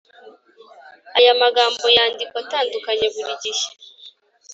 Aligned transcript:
Aya 1.17 1.31
magambo 1.41 1.85
yandikwa 1.97 2.37
atandukanye 2.45 3.05
buri 3.13 3.33
gihe 3.43 3.65